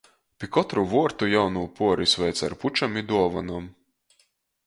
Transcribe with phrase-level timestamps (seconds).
[0.43, 3.71] Pi kotru vuortu jaunū puori sveic ar pučem i duovonom.